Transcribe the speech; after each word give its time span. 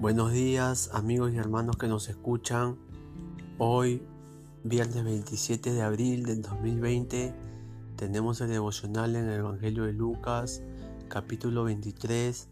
Buenos 0.00 0.30
días 0.30 0.90
amigos 0.92 1.32
y 1.32 1.38
hermanos 1.38 1.76
que 1.76 1.88
nos 1.88 2.08
escuchan. 2.08 2.78
Hoy, 3.58 4.00
viernes 4.62 5.02
27 5.02 5.72
de 5.72 5.82
abril 5.82 6.24
del 6.24 6.40
2020, 6.40 7.34
tenemos 7.96 8.40
el 8.40 8.48
devocional 8.48 9.16
en 9.16 9.28
el 9.28 9.40
Evangelio 9.40 9.86
de 9.86 9.92
Lucas, 9.92 10.62
capítulo 11.08 11.64
23, 11.64 12.46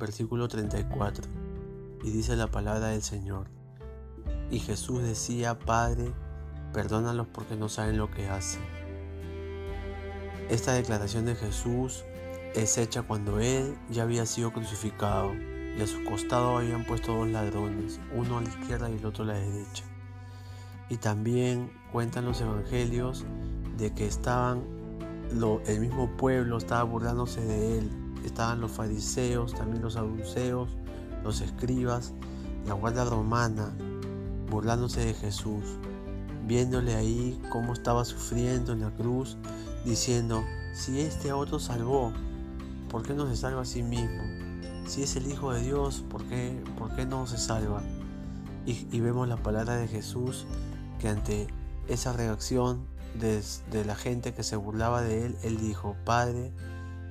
versículo 0.00 0.48
34. 0.48 1.28
Y 2.02 2.10
dice 2.10 2.34
la 2.34 2.48
palabra 2.48 2.88
del 2.88 3.02
Señor. 3.02 3.46
Y 4.50 4.58
Jesús 4.58 5.00
decía, 5.00 5.60
Padre, 5.60 6.12
perdónalos 6.72 7.28
porque 7.28 7.54
no 7.54 7.68
saben 7.68 7.98
lo 7.98 8.10
que 8.10 8.28
hacen. 8.28 8.62
Esta 10.48 10.72
declaración 10.72 11.24
de 11.24 11.36
Jesús 11.36 12.02
es 12.56 12.76
hecha 12.78 13.02
cuando 13.02 13.38
Él 13.38 13.78
ya 13.90 14.02
había 14.02 14.26
sido 14.26 14.52
crucificado 14.52 15.30
y 15.76 15.82
a 15.82 15.86
su 15.86 16.04
costado 16.04 16.58
habían 16.58 16.84
puesto 16.84 17.14
dos 17.14 17.28
ladrones, 17.28 18.00
uno 18.14 18.38
a 18.38 18.42
la 18.42 18.48
izquierda 18.48 18.90
y 18.90 18.96
el 18.96 19.06
otro 19.06 19.24
a 19.24 19.28
la 19.28 19.34
derecha. 19.34 19.84
Y 20.88 20.96
también 20.96 21.70
cuentan 21.92 22.24
los 22.24 22.40
evangelios 22.40 23.24
de 23.76 23.92
que 23.92 24.06
estaban, 24.06 24.62
el 25.66 25.80
mismo 25.80 26.16
pueblo 26.16 26.58
estaba 26.58 26.82
burlándose 26.82 27.40
de 27.40 27.78
él. 27.78 27.90
Estaban 28.24 28.60
los 28.60 28.72
fariseos, 28.72 29.54
también 29.54 29.82
los 29.82 29.94
saduceos, 29.94 30.76
los 31.22 31.40
escribas, 31.40 32.12
la 32.66 32.74
guardia 32.74 33.04
romana, 33.04 33.72
burlándose 34.50 35.04
de 35.04 35.14
Jesús, 35.14 35.78
viéndole 36.46 36.94
ahí 36.94 37.40
cómo 37.50 37.72
estaba 37.72 38.04
sufriendo 38.04 38.72
en 38.72 38.80
la 38.80 38.90
cruz, 38.90 39.38
diciendo, 39.84 40.42
si 40.74 41.00
este 41.00 41.32
otro 41.32 41.58
salvó, 41.58 42.12
¿por 42.90 43.02
qué 43.02 43.14
no 43.14 43.28
se 43.28 43.36
salva 43.36 43.62
a 43.62 43.64
sí 43.64 43.82
mismo? 43.82 44.22
Si 44.90 45.04
es 45.04 45.14
el 45.14 45.30
Hijo 45.30 45.52
de 45.52 45.62
Dios, 45.62 46.02
¿por 46.10 46.24
qué, 46.24 46.60
por 46.76 46.92
qué 46.96 47.06
no 47.06 47.24
se 47.28 47.38
salva? 47.38 47.80
Y, 48.66 48.98
vemos 48.98 49.28
la 49.28 49.36
palabra 49.36 49.76
de 49.76 49.86
Jesús 49.86 50.46
que 50.98 51.06
ante 51.06 51.46
esa 51.86 52.12
reacción 52.12 52.88
de, 53.14 53.40
de, 53.70 53.84
la 53.84 53.94
gente 53.94 54.34
que 54.34 54.42
se 54.42 54.56
burlaba 54.56 55.00
de 55.00 55.26
él, 55.26 55.36
él 55.44 55.60
dijo, 55.60 55.94
Padre, 56.04 56.52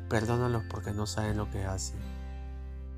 perdónalos 0.09 0.63
porque 0.69 0.91
no 0.91 1.07
saben 1.07 1.37
lo 1.37 1.49
que 1.51 1.63
hacen. 1.63 1.95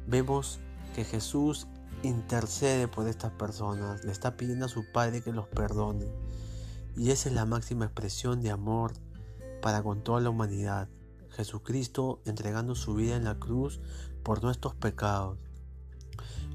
Vemos 0.07 0.59
que 0.95 1.03
Jesús 1.03 1.67
intercede 2.01 2.87
por 2.87 3.07
estas 3.07 3.33
personas, 3.33 4.03
le 4.03 4.11
está 4.11 4.35
pidiendo 4.35 4.65
a 4.65 4.69
su 4.69 4.91
Padre 4.91 5.21
que 5.21 5.31
los 5.31 5.47
perdone. 5.47 6.07
Y 6.97 7.11
esa 7.11 7.29
es 7.29 7.35
la 7.35 7.45
máxima 7.45 7.85
expresión 7.85 8.41
de 8.41 8.49
amor 8.49 8.93
para 9.61 9.83
con 9.83 10.03
toda 10.03 10.21
la 10.21 10.31
humanidad. 10.31 10.89
Jesucristo 11.29 12.19
entregando 12.25 12.73
su 12.73 12.95
vida 12.95 13.15
en 13.15 13.25
la 13.25 13.39
cruz 13.39 13.79
por 14.23 14.43
nuestros 14.43 14.75
pecados. 14.75 15.37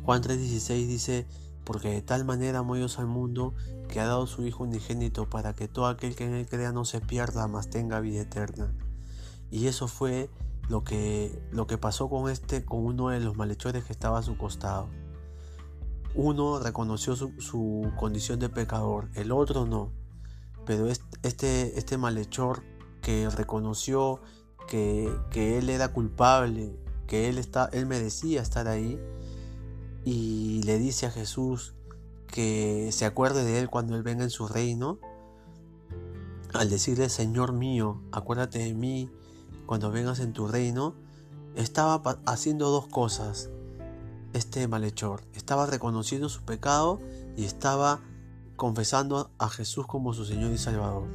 Juan 0.03 0.22
3:16 0.22 0.86
dice, 0.86 1.27
porque 1.64 1.91
de 1.91 2.03
tal 2.03 2.25
manera 2.25 2.61
amó 2.61 2.77
Dios 2.77 2.98
al 2.98 3.06
mundo 3.06 3.55
que 3.89 4.00
ha 4.00 4.06
dado 4.06 4.27
su 4.27 4.47
Hijo 4.47 4.64
unigénito 4.64 5.28
para 5.28 5.55
que 5.55 5.69
todo 5.69 5.86
aquel 5.86 6.14
que 6.14 6.25
en 6.25 6.34
él 6.34 6.47
crea 6.47 6.73
no 6.73 6.84
se 6.84 7.00
pierda, 7.00 7.48
mas 7.48 7.70
tenga 7.70 8.00
vida 8.00 8.23
eterna. 8.23 8.73
Y 9.50 9.67
eso 9.67 9.89
fue 9.89 10.31
lo 10.69 10.84
que, 10.84 11.42
lo 11.50 11.67
que 11.67 11.78
pasó 11.78 12.08
con 12.08 12.31
este, 12.31 12.64
con 12.64 12.84
uno 12.84 13.08
de 13.08 13.20
los 13.20 13.36
malhechores 13.36 13.84
que 13.84 13.92
estaba 13.92 14.19
a 14.19 14.23
su 14.23 14.36
costado. 14.36 14.89
Uno 16.14 16.58
reconoció 16.58 17.14
su, 17.14 17.33
su 17.41 17.92
condición 17.97 18.39
de 18.39 18.48
pecador, 18.48 19.11
el 19.14 19.33
otro 19.33 19.67
no. 19.67 19.92
Pero 20.64 20.89
este, 20.89 21.78
este 21.78 21.98
malhechor 21.98 22.62
que 23.01 23.28
reconoció 23.30 24.20
que, 24.67 25.08
él 25.34 25.70
era 25.70 25.92
culpable, 25.92 26.77
que 27.07 27.29
él, 27.29 27.39
está, 27.39 27.69
él 27.73 27.87
merecía 27.87 28.43
estar 28.43 28.69
ahí, 28.69 29.01
y 30.05 30.63
le 30.64 30.79
dice 30.79 31.07
a 31.07 31.11
Jesús 31.11 31.75
que 32.27 32.91
se 32.92 33.05
acuerde 33.05 33.45
de 33.45 33.58
él 33.58 33.69
cuando 33.69 33.97
él 33.97 34.03
venga 34.03 34.25
en 34.25 34.30
su 34.30 34.47
reino, 34.47 34.98
al 36.53 36.70
decirle, 36.70 37.08
Señor 37.08 37.53
mío, 37.53 38.01
acuérdate 38.13 38.61
de 38.61 38.75
mí 38.75 39.11
cuando 39.67 39.91
vengas 39.91 40.20
en 40.20 40.33
tu 40.33 40.47
reino, 40.47 40.95
estaba 41.55 42.03
haciendo 42.25 42.70
dos 42.70 42.86
cosas 42.86 43.51
este 44.33 44.69
malhechor. 44.69 45.23
Estaba 45.35 45.67
reconociendo 45.67 46.29
su 46.29 46.42
pecado 46.42 47.01
y 47.36 47.45
estaba 47.45 48.01
confesando 48.57 49.30
a 49.39 49.48
Jesús 49.48 49.86
como 49.86 50.13
su 50.13 50.25
Señor 50.25 50.53
y 50.53 50.59
Salvador. 50.59 51.09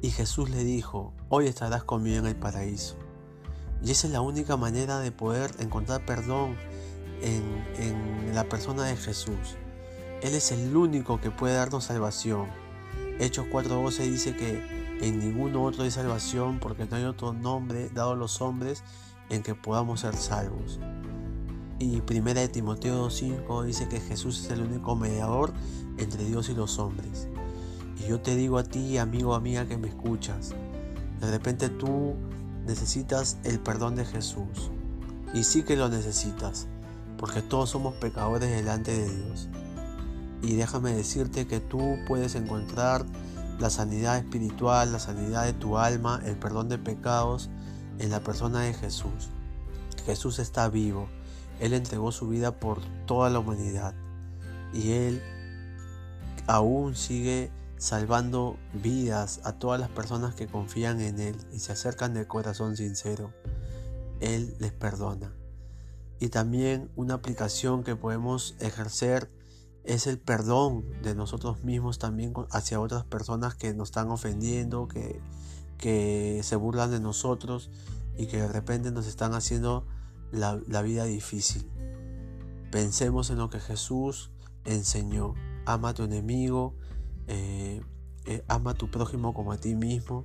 Y 0.00 0.10
Jesús 0.10 0.50
le 0.50 0.64
dijo, 0.64 1.14
hoy 1.28 1.46
estarás 1.46 1.84
conmigo 1.84 2.18
en 2.18 2.26
el 2.26 2.36
paraíso. 2.36 2.96
Y 3.84 3.90
esa 3.90 4.06
es 4.06 4.12
la 4.12 4.20
única 4.20 4.56
manera 4.56 5.00
de 5.00 5.10
poder 5.10 5.50
encontrar 5.58 6.04
perdón 6.06 6.56
en, 7.22 8.34
la 8.34 8.44
persona 8.44 8.84
de 8.84 8.96
Jesús. 8.96 9.56
Él 10.22 10.34
es 10.34 10.52
el 10.52 10.74
único 10.74 11.20
que 11.20 11.30
puede 11.30 11.54
darnos 11.54 11.84
salvación. 11.84 12.46
Hechos 13.18 13.46
4.12 13.52 14.10
dice 14.10 14.34
que 14.34 14.98
en 15.02 15.18
ninguno 15.18 15.64
otro 15.64 15.84
hay 15.84 15.90
salvación 15.90 16.60
porque 16.60 16.86
no 16.86 16.96
hay 16.96 17.04
otro 17.04 17.32
nombre 17.32 17.90
dado 17.90 18.12
a 18.12 18.16
los 18.16 18.40
hombres 18.40 18.82
en 19.28 19.42
que 19.42 19.54
podamos 19.54 20.00
ser 20.00 20.16
salvos. 20.16 20.80
Y 21.78 22.00
primera 22.00 22.40
de 22.40 22.48
Timoteo 22.48 23.08
2.5 23.08 23.64
dice 23.64 23.88
que 23.88 24.00
Jesús 24.00 24.44
es 24.44 24.50
el 24.50 24.62
único 24.62 24.96
mediador 24.96 25.52
entre 25.98 26.24
Dios 26.24 26.48
y 26.48 26.54
los 26.54 26.78
hombres. 26.78 27.28
Y 27.98 28.08
yo 28.08 28.20
te 28.20 28.36
digo 28.36 28.56
a 28.58 28.64
ti, 28.64 28.96
amigo 28.98 29.34
amiga 29.34 29.66
que 29.66 29.76
me 29.76 29.88
escuchas, 29.88 30.54
de 31.20 31.30
repente 31.30 31.68
tú 31.68 32.14
necesitas 32.66 33.38
el 33.44 33.60
perdón 33.60 33.96
de 33.96 34.04
Jesús. 34.04 34.70
Y 35.34 35.44
sí 35.44 35.62
que 35.62 35.76
lo 35.76 35.88
necesitas, 35.88 36.66
porque 37.18 37.42
todos 37.42 37.70
somos 37.70 37.94
pecadores 37.94 38.50
delante 38.50 38.92
de 38.92 39.08
Dios. 39.08 39.48
Y 40.42 40.56
déjame 40.56 40.92
decirte 40.92 41.46
que 41.46 41.60
tú 41.60 41.96
puedes 42.06 42.34
encontrar 42.34 43.06
la 43.58 43.70
sanidad 43.70 44.18
espiritual, 44.18 44.92
la 44.92 44.98
sanidad 44.98 45.44
de 45.44 45.52
tu 45.52 45.78
alma, 45.78 46.20
el 46.24 46.36
perdón 46.36 46.68
de 46.68 46.78
pecados 46.78 47.48
en 47.98 48.10
la 48.10 48.20
persona 48.20 48.60
de 48.60 48.74
Jesús. 48.74 49.30
Jesús 50.04 50.38
está 50.38 50.68
vivo. 50.68 51.08
Él 51.60 51.72
entregó 51.74 52.10
su 52.10 52.28
vida 52.28 52.58
por 52.58 52.80
toda 53.06 53.30
la 53.30 53.38
humanidad. 53.38 53.94
Y 54.74 54.92
Él 54.92 55.22
aún 56.46 56.96
sigue 56.96 57.50
salvando 57.82 58.60
vidas 58.72 59.40
a 59.42 59.54
todas 59.54 59.80
las 59.80 59.90
personas 59.90 60.36
que 60.36 60.46
confían 60.46 61.00
en 61.00 61.18
Él 61.18 61.36
y 61.52 61.58
se 61.58 61.72
acercan 61.72 62.14
de 62.14 62.28
corazón 62.28 62.76
sincero. 62.76 63.32
Él 64.20 64.54
les 64.60 64.70
perdona. 64.70 65.34
Y 66.20 66.28
también 66.28 66.92
una 66.94 67.14
aplicación 67.14 67.82
que 67.82 67.96
podemos 67.96 68.54
ejercer 68.60 69.32
es 69.82 70.06
el 70.06 70.20
perdón 70.20 70.84
de 71.02 71.16
nosotros 71.16 71.64
mismos 71.64 71.98
también 71.98 72.32
hacia 72.52 72.78
otras 72.78 73.02
personas 73.02 73.56
que 73.56 73.74
nos 73.74 73.88
están 73.88 74.12
ofendiendo, 74.12 74.86
que, 74.86 75.20
que 75.76 76.38
se 76.44 76.54
burlan 76.54 76.92
de 76.92 77.00
nosotros 77.00 77.68
y 78.16 78.26
que 78.26 78.42
de 78.42 78.48
repente 78.48 78.92
nos 78.92 79.08
están 79.08 79.34
haciendo 79.34 79.88
la, 80.30 80.60
la 80.68 80.82
vida 80.82 81.02
difícil. 81.02 81.68
Pensemos 82.70 83.30
en 83.30 83.38
lo 83.38 83.50
que 83.50 83.58
Jesús 83.58 84.30
enseñó. 84.64 85.34
Ama 85.66 85.88
a 85.88 85.94
tu 85.94 86.04
enemigo, 86.04 86.76
eh, 87.26 87.82
eh, 88.26 88.44
ama 88.48 88.72
a 88.72 88.74
tu 88.74 88.90
prójimo 88.90 89.34
como 89.34 89.52
a 89.52 89.58
ti 89.58 89.74
mismo 89.74 90.24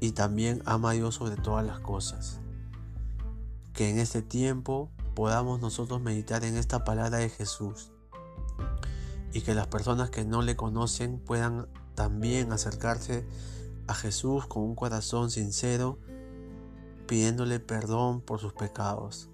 y 0.00 0.12
también 0.12 0.62
ama 0.64 0.90
a 0.90 0.92
Dios 0.94 1.16
sobre 1.16 1.36
todas 1.36 1.66
las 1.66 1.80
cosas. 1.80 2.40
Que 3.72 3.90
en 3.90 3.98
este 3.98 4.22
tiempo 4.22 4.90
podamos 5.14 5.60
nosotros 5.60 6.00
meditar 6.00 6.44
en 6.44 6.56
esta 6.56 6.84
palabra 6.84 7.18
de 7.18 7.28
Jesús 7.28 7.92
y 9.32 9.42
que 9.42 9.54
las 9.54 9.66
personas 9.66 10.10
que 10.10 10.24
no 10.24 10.42
le 10.42 10.56
conocen 10.56 11.18
puedan 11.18 11.68
también 11.94 12.52
acercarse 12.52 13.26
a 13.86 13.94
Jesús 13.94 14.46
con 14.46 14.62
un 14.62 14.74
corazón 14.74 15.30
sincero 15.30 15.98
pidiéndole 17.06 17.58
perdón 17.58 18.20
por 18.20 18.38
sus 18.38 18.52
pecados. 18.52 19.28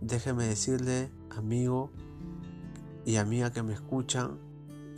Déjeme 0.00 0.46
decirle, 0.46 1.10
amigo 1.36 1.90
y 3.04 3.16
amiga 3.16 3.52
que 3.52 3.62
me 3.62 3.74
escuchan, 3.74 4.38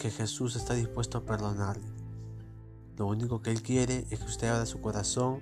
que 0.02 0.10
Jesús 0.10 0.56
está 0.56 0.74
dispuesto 0.74 1.16
a 1.16 1.24
perdonarle. 1.24 1.86
Lo 2.98 3.06
único 3.06 3.40
que 3.40 3.52
Él 3.52 3.62
quiere 3.62 4.04
es 4.10 4.18
que 4.18 4.26
usted 4.26 4.48
abra 4.48 4.66
su 4.66 4.80
corazón, 4.80 5.40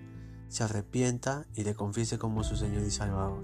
se 0.49 0.63
arrepienta 0.63 1.47
y 1.55 1.65
le 1.65 1.75
confiese 1.75 2.19
como 2.19 2.45
su 2.45 2.57
Señor 2.57 2.83
y 2.83 2.91
Salvador. 2.91 3.41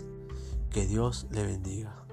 Que 0.68 0.86
Dios 0.86 1.26
le 1.30 1.42
bendiga. 1.42 2.05